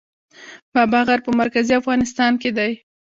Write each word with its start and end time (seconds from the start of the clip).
بابا 0.73 0.99
غر 1.07 1.19
په 1.25 1.31
مرکزي 1.39 1.73
افغانستان 1.81 2.33
کې 2.41 2.49
دی 2.57 2.71